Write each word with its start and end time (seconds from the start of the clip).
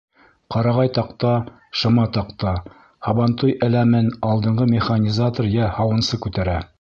—Ҡарағай 0.53 0.89
таҡта— 0.97 1.33
шыма 1.81 2.05
таҡта, 2.15 2.53
Һабантуй 3.09 3.53
әләмен 3.69 4.09
алдынғы 4.31 4.69
механизатор 4.75 5.51
йә 5.55 5.73
һауынсы 5.77 6.23
күтәрә. 6.25 6.61